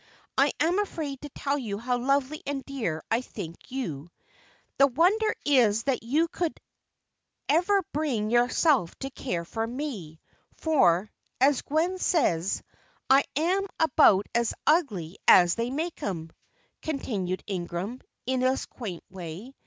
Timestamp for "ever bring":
7.47-8.31